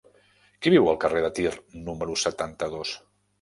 [0.61, 1.45] Qui viu al carrer de Tir
[1.91, 2.97] número setanta-dos?